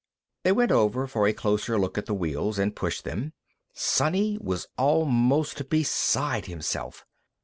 [0.41, 3.33] They went over for a closer look at the wheels, and pushed them.
[3.71, 7.05] Sonny was almost beside himself.